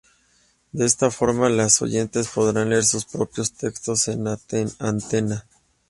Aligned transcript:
De 0.71 0.83
esta 0.83 1.11
forma, 1.11 1.47
las 1.49 1.79
oyentes 1.83 2.27
podrían 2.29 2.71
leer 2.71 2.85
sus 2.85 3.05
propios 3.05 3.53
textos 3.53 4.07
en 4.07 4.25
antena. 4.79 5.45